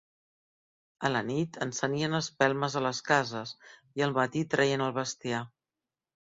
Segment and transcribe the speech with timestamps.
[1.09, 3.53] A la nit encenien espelmes a les cases,
[4.01, 5.45] i al matí treien el bestiar.